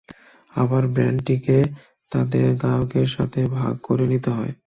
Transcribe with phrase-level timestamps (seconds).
[0.53, 1.57] আবার ব্যান্ডটিকে
[2.11, 4.53] তাদের গায়কের সাথে ভাগ করে নিতে হয়।